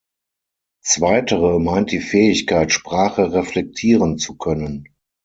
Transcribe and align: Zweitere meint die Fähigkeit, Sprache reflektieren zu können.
Zweitere 0.83 1.59
meint 1.59 1.91
die 1.91 1.99
Fähigkeit, 1.99 2.71
Sprache 2.71 3.33
reflektieren 3.33 4.17
zu 4.17 4.35
können. 4.35 4.85